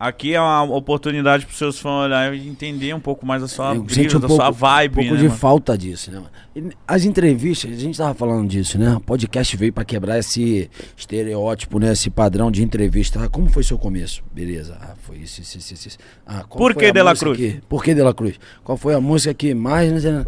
[0.00, 3.74] Aqui é uma oportunidade para seus fãs olhar e entender um pouco mais a sua
[3.74, 5.38] Eu brisa, um da pouco, sua vibe, um pouco né, de mano?
[5.38, 6.70] falta disso, né, mano?
[6.88, 8.94] As entrevistas, a gente tava falando disso, né?
[8.96, 11.92] O podcast veio pra quebrar esse estereótipo, né?
[11.92, 13.22] Esse padrão de entrevista.
[13.22, 14.22] Ah, como foi seu começo?
[14.32, 14.78] Beleza.
[14.80, 15.98] Ah, foi isso, isso, isso, isso.
[16.26, 17.36] Ah, qual Por que De La Cruz?
[17.36, 18.40] que- Por que De La Cruz?
[18.64, 20.02] Qual foi a música que mais...
[20.02, 20.24] né?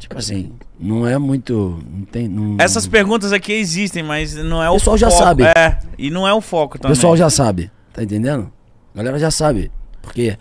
[0.00, 1.78] Tipo assim, não é muito...
[1.88, 5.22] Não tem, não- Essas perguntas aqui existem, mas não é o O pessoal já foco.
[5.22, 5.44] sabe.
[5.44, 6.96] É, e não é o foco O também.
[6.96, 8.52] pessoal já sabe, tá entendendo?
[8.94, 9.70] A galera já sabe.
[10.02, 10.36] Porque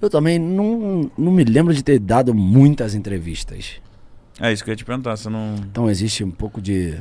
[0.00, 3.76] eu também não, não me lembro de ter dado muitas entrevistas.
[4.40, 5.56] É isso que eu ia te perguntar, você não...
[5.56, 6.94] Então existe um pouco de.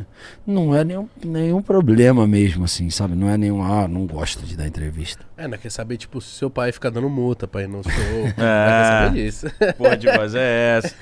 [0.44, 3.14] Não é nenhum, nenhum problema mesmo, assim, sabe?
[3.14, 3.62] Não é nenhum.
[3.62, 5.24] Ah, não gosto de dar entrevista.
[5.38, 7.92] É, não quer saber, tipo, se seu pai fica dando multa pra ir no show.
[7.94, 8.32] É.
[8.32, 9.48] Não quer saber disso.
[9.78, 10.96] Porra de voz é essa.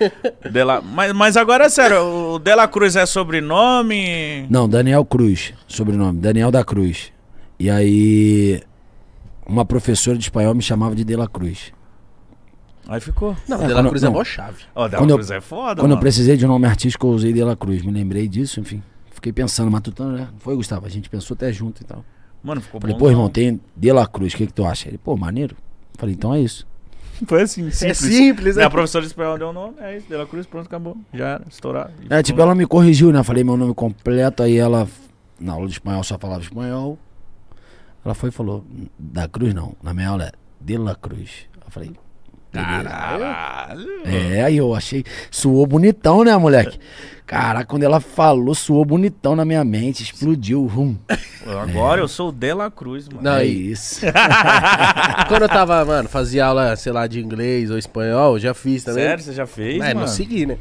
[0.51, 2.01] De La- Mas, mas agora é sério,
[2.34, 4.45] o De La Cruz é sobrenome?
[4.49, 6.20] Não, Daniel Cruz, sobrenome.
[6.20, 7.13] Daniel da Cruz.
[7.57, 8.62] E aí.
[9.45, 11.72] Uma professora de espanhol me chamava de De La Cruz.
[12.88, 13.35] Aí ficou.
[13.48, 14.63] Não, É, De La quando- Cruz é mó chave.
[14.76, 15.99] Ó, De La Quando eu- Cruz é foda, Quando eu mano.
[16.02, 17.82] precisei de um nome artístico, eu usei De La Cruz.
[17.84, 18.82] Me lembrei disso, enfim.
[19.12, 20.27] Fiquei pensando, matutando, né?
[20.40, 20.85] Foi, Gustavo?
[20.85, 22.04] A gente pensou até junto e tal.
[22.43, 22.99] Mano, ficou Falei, bom.
[22.99, 24.87] pô, irmão, tem De La Cruz, o que, que tu acha?
[24.87, 25.55] Ele, pô, maneiro.
[25.98, 26.68] Falei, então é isso.
[27.26, 27.82] Foi assim, simples.
[27.82, 28.70] É simples, né?
[28.70, 30.96] professora de espanhol deu o nome, é isso, De La Cruz, pronto, acabou.
[31.13, 31.91] Já era, estourado.
[32.09, 33.24] É, tipo, ela me corrigiu, né?
[33.24, 34.87] Falei meu nome completo, aí ela,
[35.40, 36.99] na aula de espanhol, só falava espanhol.
[38.05, 38.63] Ela foi e falou,
[38.98, 41.48] da Cruz não, na minha aula é De La Cruz.
[41.65, 41.91] Eu falei.
[42.53, 44.05] Caralho.
[44.05, 46.79] É, aí eu achei, suou bonitão, né, moleque?
[47.25, 50.95] Caraca, quando ela falou, suou bonitão na minha mente, explodiu, rum.
[51.45, 53.23] Agora eu sou o De La Cruz, mano.
[53.23, 54.01] Não, é isso.
[55.27, 59.03] Quando eu tava, mano, fazia aula, sei lá, de inglês ou espanhol, já fiz também.
[59.03, 60.01] Sério, você já fez, É, mano?
[60.01, 60.57] não segui, né?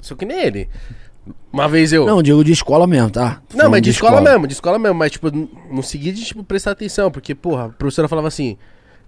[0.00, 0.68] Sou que nem ele.
[1.52, 2.04] Uma vez eu.
[2.04, 3.40] Não, digo de escola mesmo, tá?
[3.48, 4.98] Tô Não, mas de escola, mesmo, de escola mesmo.
[4.98, 5.30] Mas, tipo,
[5.70, 7.10] não segui de, tipo, prestar atenção.
[7.10, 8.56] Porque, porra, a professora falava assim,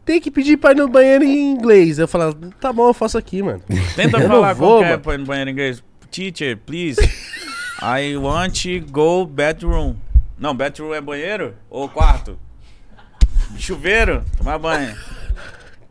[0.05, 1.99] tem que pedir pra ir no banheiro em inglês.
[1.99, 3.61] Eu falava, tá bom, eu faço aqui, mano.
[3.97, 5.03] Tenta Eu falar vou, que é mano.
[5.03, 5.83] põe no banheiro em inglês.
[6.11, 7.01] Teacher, please.
[7.83, 9.97] I want to go bathroom.
[10.39, 12.39] Não, bathroom é banheiro ou quarto?
[13.59, 14.23] Chuveiro?
[14.39, 14.95] Tomar banho.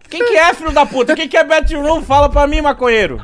[0.09, 1.15] Quem que é, filho da puta?
[1.15, 2.01] Quem que é bathroom?
[2.03, 3.19] Fala pra mim, maconheiro.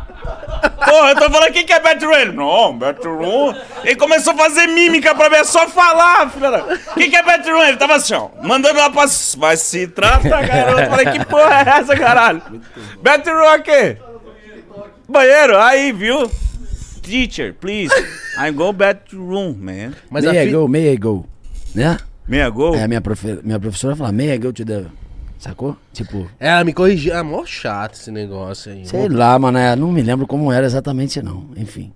[0.61, 2.13] Porra, eu tô falando quem que é bathroom?
[2.13, 3.53] Ele, Não, bathroom.
[3.83, 6.77] Ele começou a fazer mímica pra mim, é só falar, filho da...
[6.95, 7.63] Quem que é bathroom?
[7.63, 9.05] Ele tava assim, ó, mandando lá pra...
[9.37, 10.81] Mas se trata, garoto.
[10.81, 12.41] Eu falei, que porra é essa, caralho?
[13.01, 13.97] Bathroom é o quê?
[15.07, 16.29] Banheiro, aí, viu?
[17.01, 17.93] Teacher, please.
[18.37, 19.93] I go bathroom, man.
[20.09, 20.51] Mas may I fi...
[20.51, 21.25] go, may I go,
[21.75, 21.97] né?
[22.27, 22.75] Meia gol?
[22.75, 23.39] É, minha, profe...
[23.43, 24.85] minha professora fala, may I go to the...
[25.41, 25.75] Sacou?
[25.91, 27.15] Tipo, É, ela me corrigiu.
[27.15, 28.85] É mó chato esse negócio aí.
[28.85, 31.91] sei lá, mano, é, não me lembro como era exatamente não, enfim.